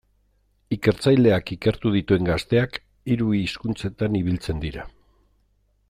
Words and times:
Ikertzaileak 0.75 1.51
ikertu 1.55 1.91
dituen 1.97 2.29
gazteak 2.31 2.79
hiru 3.17 3.31
hizkuntzetan 3.41 4.19
ibiltzen 4.23 4.65
dira. 4.65 4.89